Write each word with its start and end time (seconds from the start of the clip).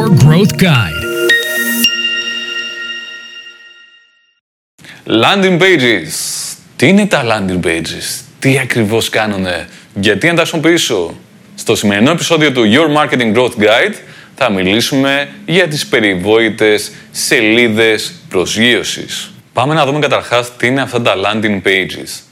Your 0.00 0.12
Growth 0.24 0.54
Guide. 0.66 1.02
Landing 5.06 5.58
pages. 5.58 6.12
Τι 6.76 6.88
είναι 6.88 7.06
τα 7.06 7.22
landing 7.24 7.66
pages, 7.66 8.20
τι 8.38 8.58
ακριβώς 8.58 9.08
κάνουνε, 9.08 9.68
γιατί 9.94 10.26
να 10.26 10.34
τα 10.34 10.40
χρησιμοποιήσω; 10.40 11.14
Στο 11.54 11.76
σημερινό 11.76 12.10
επεισόδιο 12.10 12.52
του 12.52 12.62
Your 12.64 12.96
Marketing 12.96 13.34
Growth 13.36 13.56
Guide 13.58 13.94
θα 14.34 14.50
μιλήσουμε 14.50 15.28
για 15.46 15.68
τις 15.68 15.86
περιβόητες 15.86 16.92
σελίδες 17.10 18.12
προσγείωσης. 18.28 19.30
Πάμε 19.52 19.74
να 19.74 19.86
δούμε 19.86 19.98
καταρχάς 19.98 20.56
τι 20.56 20.66
είναι 20.66 20.80
αυτά 20.80 21.02
τα 21.02 21.14
landing 21.16 21.62
pages. 21.62 22.22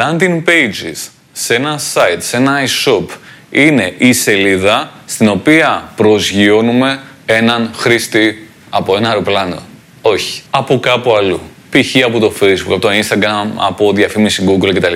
Landing 0.00 0.42
pages 0.44 1.08
σε 1.32 1.54
ένα 1.54 1.80
site, 1.94 2.18
σε 2.18 2.36
ένα 2.36 2.60
e-shop, 2.64 3.04
είναι 3.50 3.94
η 3.98 4.12
σελίδα 4.12 4.90
στην 5.06 5.28
οποία 5.28 5.92
προσγειώνουμε 5.96 7.00
έναν 7.26 7.70
χρήστη 7.76 8.48
από 8.70 8.96
ένα 8.96 9.08
αεροπλάνο. 9.08 9.62
Όχι, 10.02 10.42
από 10.50 10.80
κάπου 10.80 11.16
αλλού. 11.16 11.40
Π.χ. 11.70 12.04
από 12.04 12.18
το 12.18 12.32
Facebook, 12.40 12.72
από 12.72 12.78
το 12.78 12.88
Instagram, 12.88 13.46
από 13.56 13.92
διαφήμιση 13.92 14.44
Google 14.48 14.74
κτλ. 14.74 14.94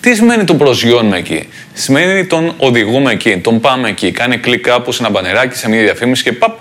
Τι 0.00 0.14
σημαίνει 0.14 0.44
το 0.44 0.54
προσγειώνουμε 0.54 1.18
εκεί; 1.18 1.48
Σημαίνει 1.72 2.26
τον 2.26 2.54
οδηγούμε 2.56 3.12
εκεί, 3.12 3.36
τον 3.36 3.60
πάμε 3.60 3.88
εκεί. 3.88 4.10
Κάνει 4.10 4.38
κλικ 4.38 4.64
κάπου 4.64 4.92
σε 4.92 5.02
ένα 5.02 5.10
μπανεράκι, 5.10 5.56
σε 5.56 5.68
μια 5.68 5.80
διαφήμιση 5.80 6.22
και 6.22 6.32
παπ, 6.32 6.58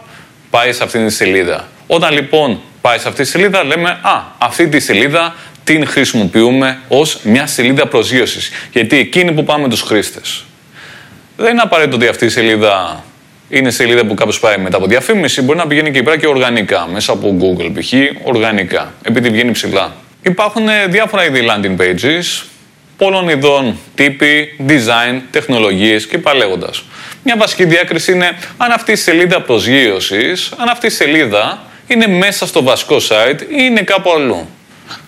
πάει 0.49 0.73
σε 0.73 0.83
αυτήν 0.83 1.07
τη 1.07 1.13
σελίδα. 1.13 1.67
Όταν 1.87 2.13
λοιπόν 2.13 2.61
πάει 2.81 2.97
σε 2.97 3.07
αυτή 3.07 3.23
τη 3.23 3.29
σελίδα, 3.29 3.63
λέμε 3.63 3.89
Α, 3.89 4.23
αυτή 4.37 4.67
τη 4.67 4.79
σελίδα 4.79 5.35
την 5.63 5.87
χρησιμοποιούμε 5.87 6.79
ως 6.87 7.19
μια 7.23 7.47
σελίδα 7.47 7.87
προσγείωσης. 7.87 8.51
Γιατί 8.71 8.97
εκείνη 8.97 9.31
που 9.31 9.43
πάμε 9.43 9.69
τους 9.69 9.81
χρήστες. 9.81 10.43
Δεν 11.41 11.51
είναι 11.51 11.61
απαραίτητο 11.61 11.95
ότι 11.95 12.07
αυτή 12.07 12.25
η 12.25 12.29
σελίδα 12.29 13.03
είναι 13.49 13.71
σελίδα 13.71 14.05
που 14.05 14.13
κάποιος 14.13 14.39
πάει 14.39 14.57
μετά 14.57 14.77
από 14.77 14.87
διαφήμιση. 14.87 15.41
Μπορεί 15.41 15.57
να 15.57 15.67
πηγαίνει 15.67 15.91
και 15.91 16.03
πέρα 16.03 16.17
και 16.17 16.27
οργανικά, 16.27 16.87
μέσα 16.91 17.11
από 17.11 17.37
Google 17.41 17.71
π.χ. 17.73 17.93
οργανικά, 18.23 18.93
επειδή 19.03 19.29
βγαίνει 19.29 19.51
ψηλά. 19.51 19.95
Υπάρχουν 20.21 20.67
ε, 20.67 20.85
διάφορα 20.87 21.25
είδη 21.25 21.47
landing 21.49 21.81
pages, 21.81 22.43
πολλών 22.97 23.29
ειδών, 23.29 23.77
τύποι, 23.95 24.55
design, 24.67 25.21
τεχνολογίες 25.31 26.07
και 26.07 26.17
παλέγοντας. 26.17 26.83
Μια 27.23 27.35
βασική 27.37 27.65
διάκριση 27.65 28.11
είναι 28.11 28.37
αν 28.57 28.71
αυτή 28.71 28.91
η 28.91 28.95
σελίδα 28.95 29.41
προσγείωσης, 29.41 30.51
αν 30.57 30.69
αυτή 30.69 30.85
η 30.85 30.89
σελίδα 30.89 31.59
είναι 31.87 32.07
μέσα 32.07 32.47
στο 32.47 32.63
βασικό 32.63 32.97
site 32.97 33.41
ή 33.41 33.45
είναι 33.49 33.81
κάπου 33.81 34.11
αλλού. 34.11 34.49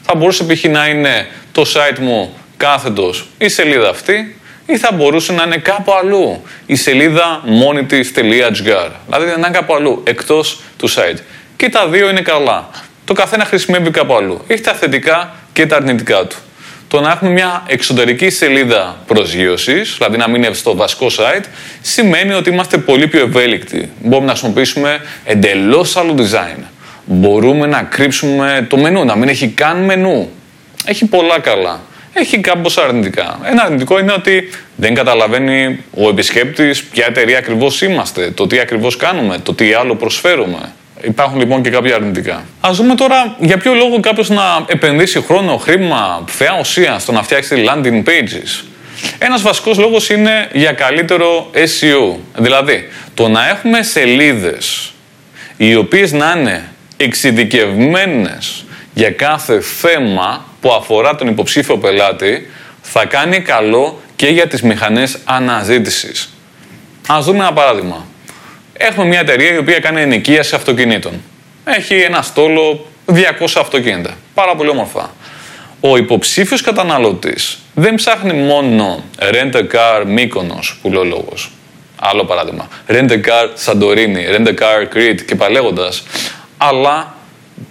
Θα 0.02 0.16
μπορούσε 0.16 0.44
π.χ. 0.44 0.64
να 0.64 0.88
είναι 0.88 1.28
το 1.52 1.62
site 1.74 2.00
μου 2.00 2.34
κάθετος 2.58 3.28
η 3.38 3.50
σελίδα 3.50 3.90
αυτή 3.90 4.36
ή 4.66 4.78
θα 4.78 4.92
μπορούσε 4.92 5.34
να 5.34 5.44
είναι 5.44 5.58
κάπου 5.58 5.94
αλλού 5.94 6.42
η 6.66 6.76
σελίδα 6.76 7.42
μόνη 7.46 7.84
Δηλαδή 7.84 9.26
να 9.26 9.34
είναι 9.38 9.50
κάπου 9.52 9.76
αλλού, 9.76 10.04
εκτός 10.08 10.60
του 10.78 10.90
site. 10.90 11.18
Και 11.56 11.70
τα 11.70 11.88
δύο 11.88 12.10
είναι 12.10 12.22
καλά. 12.22 12.70
Το 13.06 13.14
καθένα 13.14 13.46
χρησιμεύει 13.46 13.92
κάπου 13.92 14.16
αλλού. 14.16 14.42
Έχει 14.48 14.62
τα 14.62 14.74
θετικά 14.74 15.36
και 15.54 15.66
τα 15.66 15.76
αρνητικά 15.76 16.28
του. 16.28 16.36
Το 16.88 17.02
να 17.02 17.12
έχουμε 17.12 17.32
μια 17.32 17.64
εξωτερική 17.68 18.30
σελίδα 18.30 18.98
προσγείωσης, 19.08 19.96
δηλαδή 19.98 20.18
να 20.18 20.30
μην 20.30 20.44
είναι 20.44 20.54
στο 20.54 20.76
βασικό 20.76 21.08
site, 21.08 21.44
σημαίνει 21.82 22.34
ότι 22.34 22.50
είμαστε 22.50 22.78
πολύ 22.78 23.08
πιο 23.08 23.20
ευέλικτοι. 23.20 23.90
Μπορούμε 24.02 24.26
να 24.26 24.32
χρησιμοποιήσουμε 24.32 25.00
εντελώς 25.24 25.98
άλλο 25.98 26.16
design. 26.18 26.64
Μπορούμε 27.06 27.68
να 27.68 27.84
κρύψουμε 27.84 28.66
το 28.70 28.78
μενού, 28.78 29.06
να 29.06 29.16
μην 29.16 29.30
έχει 29.30 29.48
καν 29.48 29.84
μενού. 29.84 30.30
Έχει 30.86 31.06
πολλά 31.06 31.40
καλά 31.40 31.80
έχει 32.14 32.40
κάπω 32.40 32.70
αρνητικά. 32.82 33.40
Ένα 33.44 33.64
αρνητικό 33.64 34.00
είναι 34.00 34.12
ότι 34.12 34.50
δεν 34.76 34.94
καταλαβαίνει 34.94 35.84
ο 35.94 36.10
επισκέπτης 36.10 36.84
ποια 36.84 37.06
εταιρεία 37.06 37.38
ακριβώς 37.38 37.82
είμαστε, 37.82 38.32
το 38.32 38.48
τι 38.48 38.60
ακριβώς 38.60 38.96
κάνουμε, 38.96 39.38
το 39.38 39.54
τι 39.54 39.74
άλλο 39.74 39.96
προσφέρουμε. 39.96 40.74
Υπάρχουν 41.02 41.40
λοιπόν 41.40 41.62
και 41.62 41.70
κάποια 41.70 41.96
αρνητικά. 41.96 42.46
Α 42.62 42.70
δούμε 42.72 42.96
τώρα 42.96 43.36
για 43.40 43.58
ποιο 43.58 43.74
λόγο 43.74 44.00
κάποιος 44.00 44.30
να 44.30 44.44
επενδύσει 44.68 45.22
χρόνο, 45.22 45.58
χρήμα, 45.58 46.24
φαιά 46.28 46.58
ουσία 46.60 47.00
στο 47.00 47.12
να 47.12 47.24
φτιάξει 47.24 47.66
landing 47.68 48.04
pages. 48.04 48.66
Ένας 49.18 49.42
βασικός 49.42 49.78
λόγος 49.78 50.10
είναι 50.10 50.50
για 50.54 50.72
καλύτερο 50.72 51.50
SEO. 51.54 52.16
Δηλαδή, 52.38 52.90
το 53.14 53.28
να 53.28 53.50
έχουμε 53.50 53.84
σελίδες 53.84 54.94
οι 55.58 55.76
οποίες 55.76 56.12
να 56.12 56.34
είναι 56.38 56.70
εξειδικευμένες 56.98 58.66
για 58.94 59.12
κάθε 59.12 59.62
θέμα 59.62 60.46
που 60.62 60.72
αφορά 60.72 61.16
τον 61.16 61.28
υποψήφιο 61.28 61.78
πελάτη 61.78 62.50
θα 62.82 63.06
κάνει 63.06 63.40
καλό 63.40 64.02
και 64.16 64.28
για 64.28 64.48
τις 64.48 64.62
μηχανές 64.62 65.18
αναζήτησης. 65.24 66.34
Ας 67.08 67.26
δούμε 67.26 67.38
ένα 67.38 67.54
παράδειγμα. 67.54 68.06
Έχουμε 68.74 69.06
μια 69.06 69.20
εταιρεία 69.20 69.54
η 69.54 69.58
οποία 69.58 69.80
κάνει 69.80 70.02
ενοικίαση 70.02 70.56
αυτοκινήτων. 70.56 71.22
Έχει 71.64 71.96
ένα 71.96 72.22
στόλο 72.22 72.86
200 73.06 73.16
αυτοκίνητα. 73.58 74.14
Πάρα 74.34 74.56
πολύ 74.56 74.70
όμορφα. 74.70 75.14
Ο 75.80 75.98
υποψήφιος 75.98 76.62
καταναλωτής 76.62 77.58
δεν 77.74 77.96
ψάχνει 77.96 78.34
μόνο 78.34 79.04
rent 79.20 79.54
a 79.54 79.64
car 79.74 80.06
Mykonos 80.18 80.76
που 80.82 80.92
λέει 80.92 81.02
ο 81.02 81.06
λόγος. 81.06 81.52
Άλλο 82.00 82.26
παράδειγμα. 82.26 82.68
Rent 82.88 83.10
a 83.10 83.22
car 83.22 83.48
Santorini, 83.66 84.36
rent 84.36 84.48
a 84.48 84.54
car 84.54 84.96
Crete 84.96 85.22
και 85.26 85.36
παλέγοντας. 85.36 86.04
Αλλά 86.58 87.16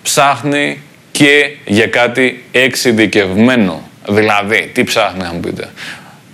ψάχνει 0.03 0.83
και 1.21 1.57
για 1.65 1.87
κάτι 1.87 2.45
εξειδικευμένο. 2.51 3.89
Δηλαδή, 4.09 4.71
τι 4.75 4.85
ψάχνει 4.85 5.23
να 5.23 5.33
μου 5.33 5.41
πείτε. 5.41 5.69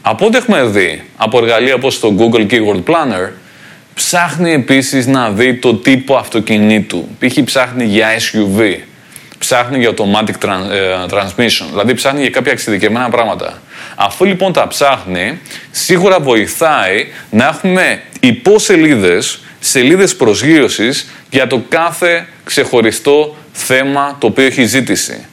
Από 0.03 0.27
ό,τι 0.27 0.37
έχουμε 0.37 0.65
δει 0.65 1.03
από 1.17 1.39
εργαλεία 1.39 1.75
όπως 1.75 2.01
το 2.01 2.15
Google 2.19 2.47
Keyword 2.51 2.83
Planner, 2.87 3.31
ψάχνει 3.95 4.53
επίσης 4.53 5.07
να 5.07 5.31
δει 5.31 5.55
το 5.55 5.75
τύπο 5.75 6.17
αυτοκινήτου. 6.17 7.09
Π.χ. 7.19 7.43
ψάχνει 7.45 7.85
για 7.85 8.09
SUV, 8.19 8.75
ψάχνει 9.39 9.79
για 9.79 9.95
automatic 9.97 10.49
ε, 10.71 11.07
transmission, 11.11 11.67
δηλαδή 11.71 11.95
ψάχνει 11.95 12.21
για 12.21 12.31
κάποια 12.31 12.53
εξειδικευμένα 12.53 13.09
πράγματα. 13.09 13.63
Αφού 13.97 14.25
λοιπόν 14.25 14.53
τα 14.53 14.69
ψάχνει, 14.69 15.41
σίγουρα 15.71 16.21
βοηθάει 16.21 17.07
να 17.31 17.47
έχουμε 17.47 18.03
υποσελίδες, 18.21 19.39
σελίδες 19.61 20.17
προσγείωσης 20.17 21.11
για 21.31 21.47
το 21.47 21.63
κάθε 21.69 22.27
ξεχωριστό 22.45 23.37
θέμα 23.57 24.17
το 24.19 24.27
οποίο 24.27 24.45
έχει 24.45 24.65
ζήτηση. 24.65 25.27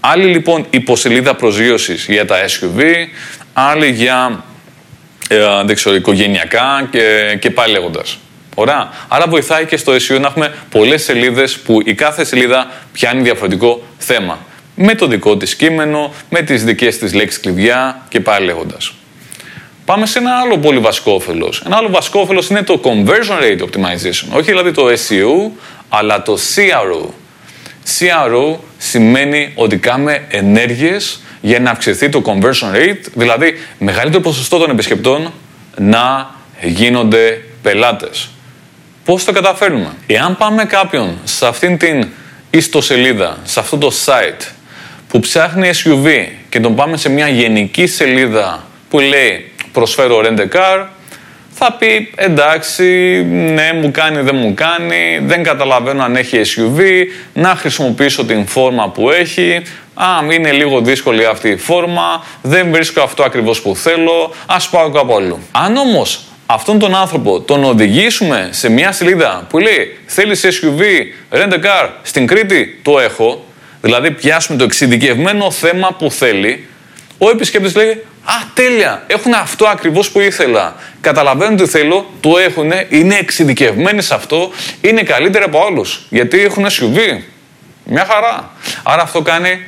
Άλλη 0.00 0.24
λοιπόν 0.24 0.66
υποσελίδα 0.70 1.34
προσγείωσης 1.34 2.06
για 2.08 2.26
τα 2.26 2.36
SUV, 2.46 2.82
άλλη 3.52 3.90
για 3.90 4.44
ε, 5.28 5.38
δεν 5.64 5.74
ξέρω, 5.74 5.94
οικογενειακά 5.94 6.88
και, 6.90 7.36
και 7.40 7.50
πάλι 7.50 7.72
λέγοντας. 7.72 8.18
Ωραία. 8.54 8.88
Άρα 9.08 9.26
βοηθάει 9.28 9.64
και 9.64 9.76
στο 9.76 9.92
SEO 9.92 10.20
να 10.20 10.26
έχουμε 10.26 10.54
πολλές 10.70 11.02
σελίδες 11.02 11.58
που 11.58 11.80
η 11.84 11.94
κάθε 11.94 12.24
σελίδα 12.24 12.70
πιάνει 12.92 13.22
διαφορετικό 13.22 13.82
θέμα. 13.98 14.38
Με 14.74 14.94
το 14.94 15.06
δικό 15.06 15.36
της 15.36 15.56
κείμενο, 15.56 16.12
με 16.30 16.42
τις 16.42 16.64
δικές 16.64 16.98
της 16.98 17.14
λέξεις 17.14 17.40
κλειδιά 17.40 18.06
και 18.08 18.20
πάλι 18.20 18.46
λέγοντας. 18.46 18.92
Πάμε 19.84 20.06
σε 20.06 20.18
ένα 20.18 20.38
άλλο 20.38 20.58
πολύ 20.58 20.78
βασικό 20.78 21.12
όφελος. 21.12 21.62
Ένα 21.66 21.76
άλλο 21.76 21.88
βασικό 21.88 22.20
όφελος 22.20 22.48
είναι 22.48 22.62
το 22.62 22.80
conversion 22.84 23.42
rate 23.42 23.60
optimization. 23.60 24.36
Όχι 24.36 24.50
δηλαδή 24.50 24.70
το 24.70 24.86
SEO, 24.86 25.50
αλλά 25.88 26.22
το 26.22 26.38
CRO. 26.54 27.08
CRO 27.98 28.56
σημαίνει 28.78 29.52
ότι 29.54 29.76
κάνουμε 29.76 30.24
ενέργειες 30.28 31.20
για 31.40 31.60
να 31.60 31.70
αυξηθεί 31.70 32.08
το 32.08 32.22
conversion 32.26 32.76
rate, 32.76 33.04
δηλαδή 33.14 33.54
μεγαλύτερο 33.78 34.22
ποσοστό 34.22 34.58
των 34.58 34.70
επισκεπτών 34.70 35.32
να 35.76 36.34
γίνονται 36.62 37.42
πελάτες. 37.62 38.30
Πώς 39.04 39.24
το 39.24 39.32
καταφέρνουμε; 39.32 39.92
Εάν 40.06 40.36
πάμε 40.36 40.64
κάποιον 40.64 41.18
σε 41.24 41.46
αυτήν 41.46 41.78
την 41.78 42.08
ιστοσελίδα, 42.50 43.38
σε 43.42 43.60
αυτό 43.60 43.78
το 43.78 43.92
site 44.04 44.46
που 45.08 45.20
ψάχνει 45.20 45.70
SUV 45.84 46.26
και 46.48 46.60
τον 46.60 46.74
πάμε 46.74 46.96
σε 46.96 47.08
μια 47.08 47.28
γενική 47.28 47.86
σελίδα 47.86 48.66
που 48.90 48.98
λέει 48.98 49.52
προσφέρω 49.72 50.20
rent 50.24 50.38
a 50.38 50.56
car, 50.56 50.86
θα 51.62 51.72
πει 51.72 52.10
εντάξει, 52.14 52.84
ναι, 53.30 53.72
μου 53.82 53.90
κάνει, 53.90 54.20
δεν 54.20 54.36
μου 54.36 54.54
κάνει, 54.54 55.20
δεν 55.22 55.42
καταλαβαίνω 55.42 56.02
αν 56.02 56.16
έχει 56.16 56.40
SUV, 56.44 56.80
να 57.32 57.48
χρησιμοποιήσω 57.48 58.24
την 58.24 58.46
φόρμα 58.46 58.90
που 58.90 59.10
έχει, 59.10 59.62
α, 59.94 60.06
είναι 60.32 60.52
λίγο 60.52 60.80
δύσκολη 60.80 61.26
αυτή 61.26 61.48
η 61.48 61.56
φόρμα, 61.56 62.24
δεν 62.42 62.70
βρίσκω 62.70 63.02
αυτό 63.02 63.22
ακριβώς 63.22 63.60
που 63.60 63.76
θέλω, 63.76 64.34
ας 64.46 64.68
πάω 64.68 64.90
κάπου 64.90 65.14
αλλού. 65.14 65.38
Αν 65.52 65.76
όμως 65.76 66.20
αυτόν 66.46 66.78
τον 66.78 66.94
άνθρωπο 66.94 67.40
τον 67.40 67.64
οδηγήσουμε 67.64 68.48
σε 68.50 68.68
μια 68.68 68.92
σελίδα 68.92 69.46
που 69.48 69.58
λέει 69.58 69.98
θέλεις 70.06 70.44
SUV, 70.44 70.82
rent 71.38 71.52
a 71.52 71.64
car, 71.64 71.88
στην 72.02 72.26
Κρήτη, 72.26 72.80
το 72.82 72.98
έχω, 72.98 73.44
δηλαδή 73.80 74.10
πιάσουμε 74.10 74.58
το 74.58 74.64
εξειδικευμένο 74.64 75.50
θέμα 75.50 75.94
που 75.98 76.10
θέλει, 76.10 76.68
ο 77.22 77.30
επισκέπτης 77.30 77.74
λέει 77.74 78.04
Α, 78.24 78.32
τέλεια! 78.54 79.04
Έχουν 79.06 79.32
αυτό 79.34 79.66
ακριβώς 79.66 80.10
που 80.10 80.20
ήθελα. 80.20 80.76
Καταλαβαίνουν 81.00 81.56
τι 81.56 81.66
θέλω, 81.66 82.10
το 82.20 82.38
έχουν, 82.38 82.72
είναι 82.88 83.14
εξειδικευμένοι 83.14 84.02
σε 84.02 84.14
αυτό, 84.14 84.50
είναι 84.80 85.02
καλύτεροι 85.02 85.44
από 85.44 85.64
άλλους. 85.66 86.06
Γιατί 86.08 86.40
έχουν 86.40 86.66
SUV. 86.66 86.98
Μια 87.84 88.04
χαρά. 88.04 88.50
Άρα 88.82 89.02
αυτό 89.02 89.22
κάνει 89.22 89.64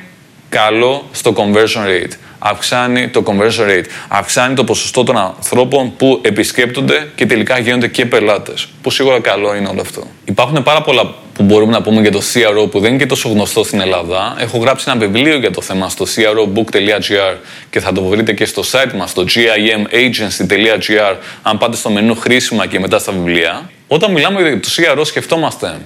καλό 0.49 1.09
στο 1.11 1.33
conversion 1.37 1.87
rate. 1.87 2.11
αυξάνει 2.39 3.09
το 3.09 3.23
conversion 3.25 3.69
rate, 3.69 3.85
αυξάνει 4.07 4.55
το 4.55 4.63
ποσοστό 4.63 5.03
των 5.03 5.17
ανθρώπων 5.17 5.95
που 5.95 6.19
επισκέπτονται 6.23 7.07
και 7.15 7.25
τελικά 7.25 7.59
γίνονται 7.59 7.87
και 7.87 8.05
πελάτες. 8.05 8.67
Που 8.81 8.89
σίγουρα 8.89 9.19
καλό 9.19 9.55
είναι 9.55 9.67
όλο 9.67 9.81
αυτό. 9.81 10.07
Υπάρχουν 10.25 10.63
πάρα 10.63 10.81
πολλά 10.81 11.13
που 11.33 11.43
μπορούμε 11.43 11.71
να 11.71 11.81
πούμε 11.81 12.01
για 12.01 12.11
το 12.11 12.21
CRO 12.33 12.71
που 12.71 12.79
δεν 12.79 12.89
είναι 12.89 12.99
και 12.99 13.05
τόσο 13.05 13.29
γνωστό 13.29 13.63
στην 13.63 13.79
Ελλάδα. 13.79 14.35
Έχω 14.39 14.57
γράψει 14.57 14.85
ένα 14.89 14.99
βιβλίο 14.99 15.37
για 15.37 15.51
το 15.51 15.61
θέμα 15.61 15.89
στο 15.89 16.05
crobook.gr 16.15 17.35
και 17.69 17.79
θα 17.79 17.91
το 17.91 18.03
βρείτε 18.03 18.33
και 18.33 18.45
στο 18.45 18.63
site 18.71 18.93
μας 18.95 19.09
στο 19.09 19.25
gimagency.gr 19.35 21.15
αν 21.41 21.57
πάτε 21.57 21.75
στο 21.75 21.89
μενού 21.89 22.15
χρήσιμα 22.15 22.67
και 22.67 22.79
μετά 22.79 22.99
στα 22.99 23.11
βιβλία. 23.11 23.69
Όταν 23.87 24.11
μιλάμε 24.11 24.41
για 24.41 24.59
το 24.59 24.69
CRO 24.75 25.05
σκεφτόμαστε 25.05 25.79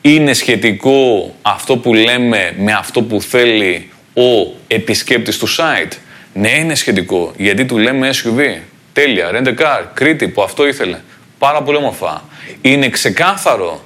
είναι 0.00 0.32
σχετικό 0.32 1.34
αυτό 1.42 1.76
που 1.76 1.94
λέμε 1.94 2.54
με 2.58 2.72
αυτό 2.72 3.02
που 3.02 3.22
θέλει 3.22 3.90
ο 4.14 4.54
επισκέπτης 4.66 5.38
του 5.38 5.48
site; 5.48 5.92
Ναι, 6.32 6.48
είναι 6.48 6.74
σχετικό, 6.74 7.32
γιατί 7.36 7.64
του 7.64 7.78
λέμε 7.78 8.10
SUV. 8.12 8.60
Τέλεια, 8.92 9.30
rent 9.32 9.46
a 9.46 9.62
car, 9.62 9.82
Κρήτη 9.94 10.28
που 10.28 10.42
αυτό 10.42 10.66
ήθελε. 10.66 10.98
Πάρα 11.38 11.62
πολύ 11.62 11.76
όμορφα. 11.76 12.24
Είναι 12.60 12.88
ξεκάθαρο 12.88 13.84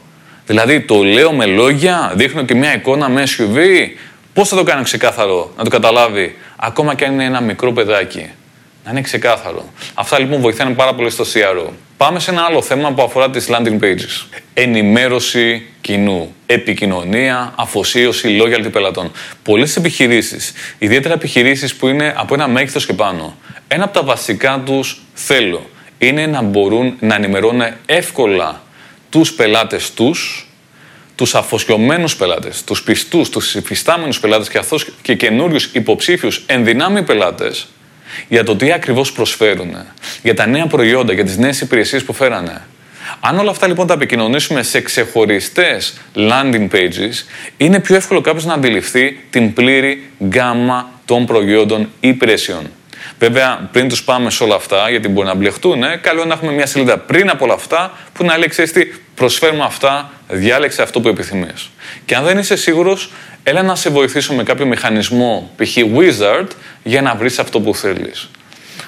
Δηλαδή 0.49 0.81
το 0.81 1.03
λέω 1.03 1.33
με 1.33 1.47
λόγια, 1.47 2.12
δείχνω 2.17 2.43
και 2.43 2.55
μια 2.55 2.75
εικόνα 2.75 3.09
με 3.09 3.23
SUV. 3.27 3.59
Πώς 4.33 4.49
θα 4.49 4.56
το 4.56 4.62
κάνω 4.62 4.83
ξεκάθαρο, 4.83 5.53
να 5.56 5.65
το 5.65 5.71
καταλάβει, 5.71 6.37
ακόμα 6.56 6.95
και 6.95 7.05
αν 7.05 7.12
είναι 7.12 7.25
ένα 7.25 7.41
μικρό 7.41 7.73
παιδάκι; 7.73 8.31
Να 8.85 8.91
είναι 8.91 9.00
ξεκάθαρο. 9.00 9.65
Αυτά 9.95 10.19
λοιπόν 10.19 10.41
βοηθάνε 10.41 10.75
πάρα 10.75 10.95
πολύ 10.95 11.11
στο 11.11 11.25
CRO. 11.25 11.69
Πάμε 11.97 12.21
σε 12.21 12.31
ένα 12.31 12.43
άλλο 12.43 12.62
θέμα 12.62 12.93
που 12.93 13.03
αφορά 13.03 13.31
τις 13.31 13.49
landing 13.50 13.79
pages. 13.81 14.39
Ενημέρωση 14.55 15.67
κοινού, 15.81 16.35
επικοινωνία, 16.47 17.53
αφοσίωση, 17.56 18.39
loyalty 18.43 18.73
πελατών. 18.73 19.11
Πολλές 19.43 19.77
επιχειρήσεις, 19.77 20.53
ιδιαίτερα 20.79 21.15
επιχειρήσεις 21.15 21.75
που 21.75 21.89
είναι 21.89 22.15
από 22.17 22.35
ένα 22.35 22.49
μέγεθος 22.49 22.87
και 22.87 22.93
πάνω, 22.93 23.37
ένα 23.69 23.85
από 23.85 23.93
τα 23.93 24.03
βασικά 24.03 24.62
τους 24.65 25.03
θέλω 25.15 25.71
είναι 25.99 26.27
να 26.27 26.43
μπορούν 26.43 26.97
να 27.01 27.15
ενημερώνουν 27.15 27.62
εύκολα 27.87 28.62
τους 29.10 29.32
πελάτες 29.32 29.93
τους, 29.93 30.49
τους 31.14 31.34
αφοσιωμένους 31.34 32.16
πελάτες, 32.16 32.64
τους 32.64 32.82
πιστούς, 32.82 33.28
τους 33.28 33.55
υφιστάμενους 33.55 34.20
πελάτες 34.20 34.49
και 34.49 34.58
αυτούς 34.58 34.87
και 35.02 35.14
καινούριους 35.14 35.64
υποψήφιους 35.64 36.44
ενδυνάμει 36.46 37.02
πελάτες 37.02 37.69
για 38.28 38.44
το 38.44 38.56
τι 38.56 38.72
ακριβώς 38.72 39.12
προσφέρουν, 39.12 39.76
για 40.22 40.34
τα 40.34 40.46
νέα 40.46 40.66
προϊόντα, 40.66 41.12
για 41.12 41.25
τις 41.25 41.37
νέες 41.37 41.60
υπηρεσίες 41.60 42.05
που 42.05 42.12
φέρανε. 42.12 42.62
Αν 43.20 43.38
όλα 43.38 43.50
αυτά 43.50 43.66
λοιπόν 43.66 43.87
τα 43.87 43.94
επικοινωνήσουμε 43.94 44.62
σε 44.62 44.81
ξεχωριστές 44.81 46.00
landing 46.14 46.69
pages, 46.70 47.25
είναι 47.56 47.81
πιο 47.81 47.94
εύκολο 47.94 48.20
κάποιος 48.20 48.44
να 48.44 48.55
αντιληφθεί 48.55 49.20
την 49.31 49.52
πλήρη 49.52 50.10
γκάμα 50.25 50.90
των 51.05 51.26
προϊόντων 51.26 51.82
ή 52.00 52.08
υπηρεσιών. 52.08 52.70
Βέβαια, 53.19 53.69
πριν 53.73 53.88
τους 53.88 54.05
πάμε 54.05 54.31
σε 54.31 54.43
όλα 54.43 54.55
αυτά, 54.55 54.91
γιατί 54.91 55.09
μπορεί 55.09 55.26
να 55.26 55.35
μπλεχτούν, 55.35 55.82
ε, 55.82 55.97
καλό 55.97 56.19
είναι 56.19 56.29
να 56.29 56.35
έχουμε 56.35 56.53
μια 56.53 56.67
σελίδα 56.67 56.99
πριν 56.99 57.31
από 57.31 57.44
όλα 57.44 57.55
αυτά 57.55 57.93
που 58.12 58.25
να 58.25 58.37
λέει: 58.38 58.49
Ξέρεις 58.49 58.73
τι, 58.73 58.85
προσφέρουμε 59.15 59.65
αυτά, 59.65 60.11
διάλεξε 60.29 60.82
αυτό 60.82 61.00
που 61.00 61.09
επιθυμείς. 61.09 61.70
Και 62.05 62.17
αν 62.17 62.25
δεν 62.25 62.38
είσαι 62.38 62.56
σίγουρος, 62.56 63.11
έλα 63.43 63.62
να 63.62 63.75
σε 63.75 63.91
βοηθήσω 63.91 64.35
με 64.35 64.43
κάποιο 64.43 64.67
μηχανισμό, 64.67 65.50
π.χ. 65.56 65.76
Wizard, 65.97 66.47
για 66.82 67.03
να 67.03 67.15
βρεις 67.15 67.38
αυτό 67.38 67.61
που 67.61 67.75
θέλεις. 67.75 68.31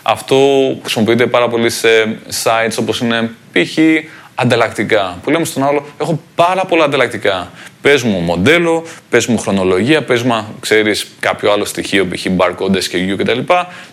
Αυτό 0.03 0.37
χρησιμοποιείται 0.83 1.27
πάρα 1.27 1.49
πολύ 1.49 1.71
σε 1.71 1.89
sites 2.45 2.75
όπως 2.79 3.01
είναι 3.01 3.31
π.χ 3.53 3.79
ανταλλακτικά. 4.35 5.19
Που 5.23 5.31
λέμε 5.31 5.45
στον 5.45 5.63
άλλο, 5.63 5.87
έχω 6.01 6.21
πάρα 6.35 6.65
πολλά 6.65 6.85
ανταλλακτικά. 6.85 7.51
Πες 7.83 8.03
μου 8.03 8.19
μοντέλο, 8.19 8.87
πες 9.11 9.27
μου 9.27 9.39
χρονολογία, 9.39 10.03
πες 10.03 10.23
μου, 10.23 10.57
ξέρεις, 10.61 11.07
κάποιο 11.21 11.53
άλλο 11.53 11.65
στοιχείο, 11.65 12.07
π.χ. 12.07 12.27
barcode, 12.37 12.77
SKU 12.77 13.15
κτλ. 13.19 13.39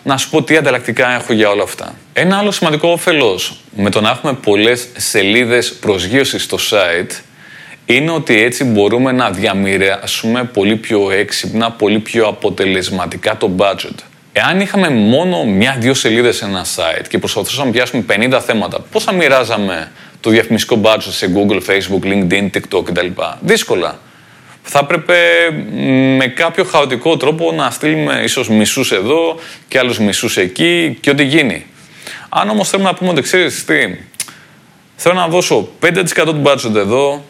Να 0.02 0.16
σου 0.16 0.30
πω 0.30 0.42
τι 0.42 0.56
ανταλλακτικά 0.56 1.14
έχω 1.14 1.32
για 1.32 1.50
όλα 1.50 1.62
αυτά. 1.62 1.94
Ένα 2.12 2.38
άλλο 2.38 2.50
σημαντικό 2.50 2.88
όφελος 2.88 3.60
με 3.76 3.90
το 3.90 4.00
να 4.00 4.10
έχουμε 4.10 4.32
πολλές 4.32 4.88
σελίδες 4.96 5.72
προσγείωσης 5.72 6.42
στο 6.42 6.58
site 6.70 7.20
είναι 7.86 8.10
ότι 8.10 8.42
έτσι 8.42 8.64
μπορούμε 8.64 9.12
να 9.12 9.30
διαμοιράσουμε 9.30 10.44
πολύ 10.44 10.76
πιο 10.76 11.10
έξυπνα, 11.10 11.70
πολύ 11.70 11.98
πιο 11.98 12.26
αποτελεσματικά 12.26 13.36
το 13.36 13.50
budget. 13.56 13.94
Εάν 14.32 14.60
είχαμε 14.60 14.88
μόνο 14.88 15.44
μια-δύο 15.44 15.94
σελίδες 15.94 16.36
σε 16.36 16.44
ένα 16.44 16.64
site 16.64 17.04
και 17.08 17.18
προσπαθούσαμε 17.18 17.66
να 17.66 17.72
πιάσουμε 17.72 18.04
50 18.08 18.40
θέματα, 18.46 18.80
πώς 18.80 19.04
θα 19.04 19.12
μοιράζαμε 19.12 19.90
το 20.20 20.30
διαφημιστικό 20.30 20.80
budget 20.84 20.98
σε 21.10 21.32
Google, 21.34 21.60
Facebook, 21.66 22.04
LinkedIn, 22.04 22.50
TikTok 22.50 22.84
κτλ. 22.84 23.06
Δύσκολα. 23.40 23.98
Θα 24.62 24.78
έπρεπε 24.82 25.16
με 26.16 26.26
κάποιο 26.26 26.64
χαοτικό 26.64 27.16
τρόπο 27.16 27.52
να 27.52 27.70
στείλουμε 27.70 28.20
ίσως 28.24 28.48
μισούς 28.48 28.92
εδώ 28.92 29.38
και 29.68 29.78
άλλους 29.78 29.98
μισούς 29.98 30.36
εκεί 30.36 30.98
και 31.00 31.10
ό,τι 31.10 31.24
γίνει. 31.24 31.66
Αν 32.28 32.48
όμως 32.48 32.68
θέλουμε 32.68 32.88
να 32.88 32.94
πούμε 32.94 33.10
ότι 33.10 33.22
ξέρεις 33.22 33.64
τι, 33.64 33.74
θέλω 34.96 35.14
να 35.14 35.28
δώσω 35.28 35.68
5% 35.82 36.04
του 36.24 36.42
budget 36.44 36.74
εδώ, 36.74 37.24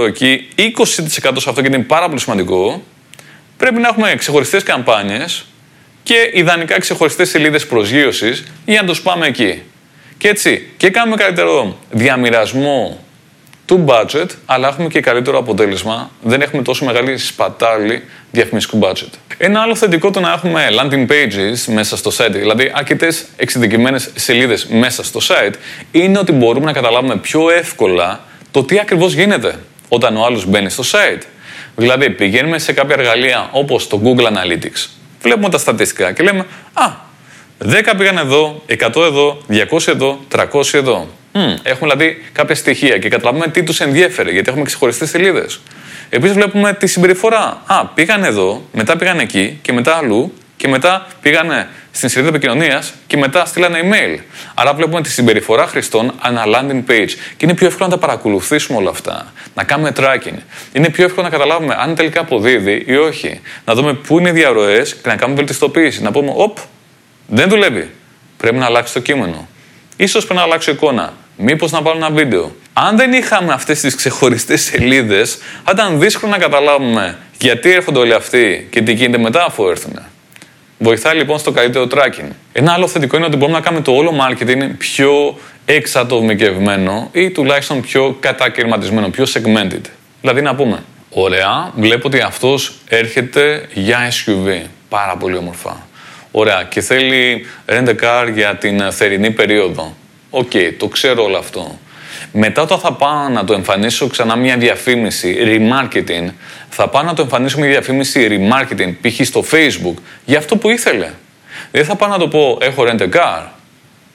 10% 0.00 0.06
εκεί, 0.06 0.48
20% 0.56 0.84
σε 0.84 1.48
αυτό 1.48 1.60
και 1.60 1.66
είναι 1.66 1.78
πάρα 1.78 2.06
πολύ 2.08 2.20
σημαντικό, 2.20 2.82
πρέπει 3.56 3.80
να 3.80 3.88
έχουμε 3.88 4.14
ξεχωριστές 4.14 4.62
καμπάνιες 4.62 5.46
και 6.02 6.30
ιδανικά 6.34 6.78
ξεχωριστές 6.78 7.28
σελίδες 7.28 7.66
προσγείωσης 7.66 8.44
για 8.64 8.82
να 8.82 8.86
το 8.94 9.00
πάμε 9.02 9.26
εκεί. 9.26 9.62
Και 10.18 10.28
έτσι 10.28 10.70
και 10.76 10.90
κάνουμε 10.90 11.16
καλύτερο 11.16 11.76
διαμοιρασμό 11.90 12.98
του 13.66 13.84
budget, 13.88 14.26
αλλά 14.46 14.68
έχουμε 14.68 14.88
και 14.88 15.00
καλύτερο 15.00 15.38
αποτέλεσμα. 15.38 16.10
Δεν 16.22 16.40
έχουμε 16.40 16.62
τόσο 16.62 16.84
μεγάλη 16.84 17.18
σπατάλη 17.18 18.02
διαφημιστικού 18.30 18.78
budget. 18.82 19.10
Ένα 19.38 19.60
άλλο 19.60 19.74
θετικό 19.74 20.10
το 20.10 20.20
να 20.20 20.32
έχουμε 20.32 20.66
landing 20.80 21.06
pages 21.10 21.72
μέσα 21.72 21.96
στο 21.96 22.10
site, 22.18 22.32
δηλαδή 22.32 22.72
αρκετές 22.74 23.24
εξειδικευμένες 23.36 24.10
σελίδες 24.14 24.66
μέσα 24.66 25.04
στο 25.04 25.20
site, 25.22 25.54
είναι 25.90 26.18
ότι 26.18 26.32
μπορούμε 26.32 26.66
να 26.66 26.72
καταλάβουμε 26.72 27.16
πιο 27.16 27.50
εύκολα 27.50 28.20
το 28.50 28.64
τι 28.64 28.78
ακριβώς 28.78 29.12
γίνεται 29.12 29.54
όταν 29.88 30.16
ο 30.16 30.24
άλλος 30.24 30.46
μπαίνει 30.46 30.70
στο 30.70 30.82
site. 30.92 31.22
Δηλαδή, 31.76 32.10
πηγαίνουμε 32.10 32.58
σε 32.58 32.72
κάποια 32.72 32.96
εργαλεία 32.98 33.48
όπως 33.52 33.86
το 33.86 34.00
Google 34.04 34.26
Analytics, 34.26 34.88
βλέπουμε 35.22 35.48
τα 35.48 35.58
στατιστικά 35.58 36.12
και 36.12 36.22
λέμε 36.22 36.46
Α, 36.72 37.06
10 37.64 37.94
πήγαν 37.98 38.18
εδώ, 38.18 38.62
100 38.66 39.02
εδώ, 39.04 39.38
200 39.48 39.88
εδώ, 39.88 40.18
300 40.28 40.44
εδώ. 40.72 41.08
έχουμε 41.62 41.90
δηλαδή 41.90 42.24
κάποια 42.32 42.54
στοιχεία 42.54 42.98
και 42.98 43.08
καταλαβαίνουμε 43.08 43.50
τι 43.50 43.62
τους 43.62 43.80
ενδιέφερε, 43.80 44.30
γιατί 44.30 44.48
έχουμε 44.48 44.64
ξεχωριστές 44.64 45.08
σελίδες. 45.08 45.60
Επίσης 46.10 46.34
βλέπουμε 46.36 46.72
τη 46.72 46.86
συμπεριφορά. 46.86 47.62
Α, 47.66 47.86
πήγαν 47.86 48.24
εδώ, 48.24 48.62
μετά 48.72 48.96
πήγαν 48.96 49.18
εκεί 49.18 49.58
και 49.62 49.72
μετά 49.72 49.96
αλλού 49.96 50.32
και 50.56 50.68
μετά 50.68 51.06
πήγαν 51.20 51.68
στην 51.90 52.08
σελίδα 52.08 52.30
επικοινωνίας 52.30 52.92
και 53.06 53.16
μετά 53.16 53.44
στείλανε 53.44 53.78
email. 53.82 54.18
Άρα 54.54 54.74
βλέπουμε 54.74 55.02
τη 55.02 55.10
συμπεριφορά 55.10 55.66
χρηστών 55.66 56.12
ανά 56.20 56.42
landing 56.46 56.90
page. 56.90 57.10
Και 57.36 57.44
είναι 57.44 57.54
πιο 57.54 57.66
εύκολο 57.66 57.88
να 57.88 57.94
τα 57.94 58.06
παρακολουθήσουμε 58.06 58.78
όλα 58.78 58.90
αυτά. 58.90 59.32
Να 59.54 59.64
κάνουμε 59.64 59.92
tracking. 59.96 60.38
Είναι 60.72 60.88
πιο 60.88 61.04
εύκολο 61.04 61.26
να 61.26 61.32
καταλάβουμε 61.32 61.76
αν 61.78 61.94
τελικά 61.94 62.20
αποδίδει 62.20 62.84
ή 62.86 62.96
όχι. 62.96 63.40
Να 63.64 63.74
δούμε 63.74 63.94
πού 63.94 64.18
είναι 64.18 64.28
οι 64.28 64.32
διαρροές 64.32 64.94
και 64.94 65.08
να 65.08 65.16
κάνουμε 65.16 65.38
βελτιστοποίηση. 65.38 66.02
Να 66.02 66.10
πούμε, 66.10 66.32
Οπ, 66.34 66.58
δεν 67.28 67.48
δουλεύει. 67.48 67.90
Πρέπει 68.36 68.56
να 68.56 68.64
αλλάξει 68.64 68.92
το 68.92 69.00
κείμενο. 69.00 69.48
Ίσως 69.96 70.24
πρέπει 70.24 70.38
να 70.38 70.44
αλλάξω 70.44 70.70
εικόνα. 70.70 71.12
Μήπως 71.36 71.70
να 71.70 71.82
βάλω 71.82 71.96
ένα 71.96 72.10
βίντεο. 72.10 72.56
Αν 72.72 72.96
δεν 72.96 73.12
είχαμε 73.12 73.52
αυτές 73.52 73.80
τις 73.80 73.94
ξεχωριστές 73.94 74.62
σελίδες, 74.62 75.38
θα 75.64 75.70
ήταν 75.74 76.00
δύσκολο 76.00 76.32
να 76.32 76.38
καταλάβουμε 76.38 77.18
γιατί 77.40 77.72
έρχονται 77.72 77.98
όλοι 77.98 78.12
αυτοί 78.12 78.66
και 78.70 78.82
τι 78.82 78.92
γίνεται 78.92 79.18
μετά 79.18 79.44
αφού 79.44 79.68
έρθουν. 79.68 79.98
Βοηθάει 80.78 81.16
λοιπόν 81.16 81.38
στο 81.38 81.50
καλύτερο 81.50 81.86
tracking. 81.90 82.28
Ένα 82.52 82.72
άλλο 82.72 82.88
θετικό 82.88 83.16
είναι 83.16 83.26
ότι 83.26 83.36
μπορούμε 83.36 83.58
να 83.58 83.64
κάνουμε 83.64 83.82
το 83.82 83.92
όλο 83.92 84.12
marketing 84.20 84.70
πιο 84.78 85.38
εξατομικευμένο 85.64 87.08
ή 87.12 87.30
τουλάχιστον 87.30 87.80
πιο 87.80 88.16
κατακερματισμένο, 88.20 89.08
πιο 89.08 89.24
segmented. 89.32 89.84
Δηλαδή 90.20 90.40
να 90.40 90.54
πούμε, 90.54 90.82
ωραία, 91.10 91.72
βλέπω 91.76 92.06
ότι 92.06 92.20
αυτός 92.20 92.72
έρχεται 92.88 93.68
για 93.72 93.98
SUV. 94.10 94.60
Πάρα 94.88 95.16
πολύ 95.16 95.36
όμορφα. 95.36 95.87
Ωραία. 96.30 96.66
Και 96.70 96.80
θέλει 96.80 97.46
rent 97.66 97.88
a 97.88 97.94
car 98.02 98.30
για 98.34 98.56
την 98.56 98.92
θερινή 98.92 99.30
περίοδο. 99.30 99.96
Οκ, 100.30 100.52
το 100.78 100.88
ξέρω 100.88 101.24
όλο 101.24 101.38
αυτό. 101.38 101.78
Μετά 102.32 102.62
όταν 102.62 102.78
θα 102.78 102.92
πάω 102.92 103.28
να 103.28 103.44
το 103.44 103.52
εμφανίσω 103.52 104.06
ξανά 104.06 104.36
μια 104.36 104.56
διαφήμιση 104.56 105.36
remarketing, 105.40 106.32
θα 106.68 106.88
πάω 106.88 107.02
να 107.02 107.14
το 107.14 107.22
εμφανίσω 107.22 107.58
μια 107.58 107.68
διαφήμιση 107.68 108.28
remarketing, 108.30 108.94
π.χ. 109.00 109.26
στο 109.26 109.44
Facebook, 109.50 109.94
για 110.24 110.38
αυτό 110.38 110.56
που 110.56 110.70
ήθελε. 110.70 111.10
Δεν 111.70 111.84
θα 111.84 111.96
πάω 111.96 112.08
να 112.08 112.18
το 112.18 112.28
πω 112.28 112.58
έχω 112.60 112.84
rent 112.86 113.00
a 113.00 113.10
car. 113.10 113.42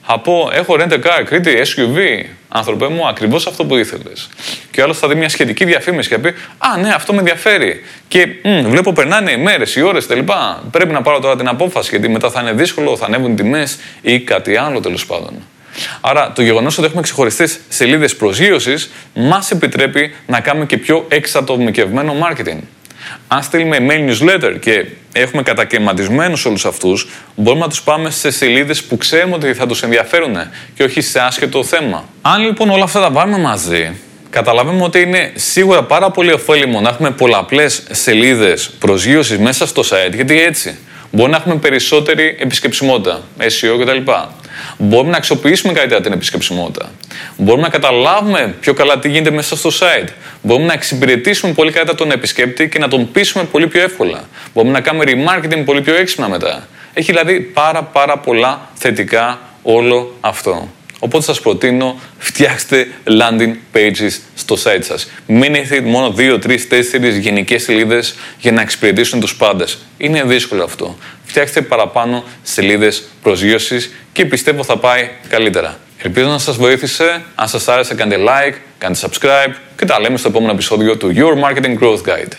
Θα 0.05 0.19
πω 0.19 0.49
έχω 0.53 0.75
rent 0.79 0.91
a 0.91 0.95
car, 0.95 1.23
Κρήτη, 1.25 1.61
SUV. 1.75 2.25
Άνθρωπε 2.47 2.87
μου, 2.87 3.07
ακριβώς 3.07 3.47
αυτό 3.47 3.65
που 3.65 3.77
ήθελες. 3.77 4.29
Και 4.71 4.81
ο 4.81 4.83
άλλος 4.83 4.97
θα 4.97 5.07
δει 5.07 5.15
μια 5.15 5.29
σχετική 5.29 5.65
διαφήμιση 5.65 6.09
και 6.09 6.15
θα 6.15 6.21
πει 6.21 6.27
Α, 6.57 6.77
ναι, 6.77 6.89
αυτό 6.89 7.13
με 7.13 7.19
ενδιαφέρει. 7.19 7.81
Και 8.07 8.27
μ, 8.43 8.69
βλέπω 8.69 8.93
περνάνε 8.93 9.31
οι 9.31 9.37
μέρες, 9.37 9.75
οι 9.75 9.81
ώρες 9.81 10.05
κτλ. 10.05 10.19
Πρέπει 10.71 10.91
να 10.91 11.01
πάρω 11.01 11.19
τώρα 11.19 11.35
την 11.35 11.47
απόφαση 11.47 11.89
γιατί 11.89 12.09
μετά 12.09 12.29
θα 12.29 12.41
είναι 12.41 12.53
δύσκολο, 12.53 12.97
θα 12.97 13.05
ανέβουν 13.05 13.35
τιμές 13.35 13.77
ή 14.01 14.19
κάτι 14.19 14.57
άλλο 14.57 14.79
τέλος 14.79 15.05
πάντων. 15.05 15.33
Άρα 16.01 16.31
το 16.31 16.41
γεγονός 16.41 16.77
ότι 16.77 16.87
έχουμε 16.87 17.01
ξεχωριστές 17.01 17.59
σελίδες 17.69 18.15
προσγείωσης 18.15 18.91
μας 19.13 19.51
επιτρέπει 19.51 20.15
να 20.27 20.39
κάνουμε 20.39 20.65
και 20.65 20.77
πιο 20.77 21.05
εξατομικευμένο 21.09 22.15
marketing. 22.21 22.59
Αν 23.27 23.43
στείλουμε 23.43 23.77
email 23.79 24.09
newsletter 24.09 24.59
και 24.59 24.85
έχουμε 25.13 25.43
κατακαιρματισμένους 25.43 26.45
όλους 26.45 26.65
αυτούς, 26.65 27.09
μπορούμε 27.35 27.63
να 27.63 27.69
τους 27.69 27.81
πάμε 27.81 28.09
σε 28.09 28.31
σελίδες 28.31 28.83
που 28.83 28.97
ξέρουμε 28.97 29.35
ότι 29.35 29.53
θα 29.53 29.67
τους 29.67 29.83
ενδιαφέρουν 29.83 30.35
και 30.73 30.83
όχι 30.83 31.01
σε 31.01 31.19
άσχετο 31.19 31.63
θέμα. 31.63 32.05
Αν 32.21 32.41
λοιπόν 32.41 32.69
όλα 32.69 32.83
αυτά 32.83 32.99
τα 32.99 33.11
βάλουμε 33.11 33.37
μαζί, 33.37 33.91
καταλαβαίνουμε 34.29 34.83
ότι 34.83 34.99
είναι 34.99 35.31
σίγουρα 35.35 35.83
πάρα 35.83 36.11
πολύ 36.11 36.33
ωφέλιμο 36.33 36.81
να 36.81 36.89
έχουμε 36.89 37.11
πολλαπλές 37.11 37.83
σελίδες 37.91 38.69
προσγείωσης 38.79 39.37
μέσα 39.37 39.67
στο 39.67 39.81
site, 39.81 40.13
γιατί 40.13 40.41
έτσι 40.41 40.77
μπορεί 41.11 41.31
να 41.31 41.37
έχουμε 41.37 41.55
περισσότερη 41.55 42.37
επισκεψιμότητα, 42.39 43.21
SEO 43.39 43.85
κτλ. 43.85 44.11
Μπορούμε 44.77 45.11
να 45.11 45.17
αξιοποιήσουμε 45.17 45.73
καλύτερα 45.73 46.01
την 46.01 46.11
επισκεψιμότητα. 46.11 46.91
Μπορούμε 47.37 47.63
να 47.63 47.69
καταλάβουμε 47.69 48.55
πιο 48.59 48.73
καλά 48.73 48.99
τι 48.99 49.09
γίνεται 49.09 49.31
μέσα 49.31 49.55
στο 49.55 49.69
site. 49.69 50.09
Μπορούμε 50.41 50.65
να 50.67 50.73
εξυπηρετήσουμε 50.73 51.53
πολύ 51.53 51.71
καλύτερα 51.71 51.97
τον 51.97 52.11
επισκέπτη 52.11 52.69
και 52.69 52.79
να 52.79 52.87
τον 52.87 53.11
πείσουμε 53.11 53.43
πολύ 53.43 53.67
πιο 53.67 53.81
εύκολα. 53.81 54.23
Μπορούμε 54.53 54.73
να 54.73 54.81
κάνουμε 54.81 55.05
remarketing 55.07 55.61
πολύ 55.65 55.81
πιο 55.81 55.95
έξυπνα 55.95 56.29
μετά. 56.29 56.67
Έχει 56.93 57.11
δηλαδή 57.11 57.39
πάρα 57.39 57.83
πάρα 57.83 58.17
πολλά 58.17 58.69
θετικά 58.73 59.39
όλο 59.61 60.15
αυτό. 60.21 60.69
Οπότε 61.03 61.23
σας 61.23 61.39
προτείνω 61.39 61.99
φτιάξτε 62.17 62.87
landing 63.05 63.53
pages 63.73 64.19
στο 64.35 64.57
site 64.63 64.83
σας. 64.83 65.09
Μην 65.27 65.55
έχετε 65.55 65.81
μόνο 65.81 66.13
2, 66.17 66.39
3, 66.39 66.67
4 66.67 67.19
γενικές 67.19 67.63
σελίδες 67.63 68.15
για 68.39 68.51
να 68.51 68.61
εξυπηρετήσουν 68.61 69.19
τους 69.19 69.35
πάντες. 69.35 69.77
Είναι 69.97 70.23
δύσκολο 70.23 70.63
αυτό. 70.63 70.97
Φτιάξτε 71.33 71.61
παραπάνω 71.61 72.23
σελίδες 72.43 73.03
προσγείωσης 73.21 73.93
και 74.11 74.25
πιστεύω 74.25 74.63
θα 74.63 74.77
πάει 74.77 75.09
καλύτερα. 75.29 75.77
Ελπίζω 75.97 76.27
να 76.27 76.37
σας 76.37 76.55
βοήθησε. 76.55 77.23
Αν 77.35 77.47
σας 77.47 77.67
άρεσε 77.67 77.95
κάντε 77.95 78.17
like, 78.19 78.53
κάντε 78.77 78.99
subscribe 79.01 79.53
και 79.77 79.85
τα 79.85 79.99
λέμε 79.99 80.17
στο 80.17 80.27
επόμενο 80.27 80.51
επεισόδιο 80.51 80.97
του 80.97 81.13
Your 81.15 81.43
Marketing 81.43 81.79
Growth 81.79 82.01
Guide. 82.07 82.33